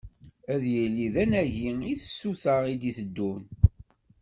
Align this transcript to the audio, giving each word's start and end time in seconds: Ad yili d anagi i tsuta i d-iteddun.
Ad 0.53 0.63
yili 0.73 1.07
d 1.13 1.15
anagi 1.23 1.69
i 1.91 1.93
tsuta 1.97 2.55
i 2.73 2.75
d-iteddun. 2.81 3.41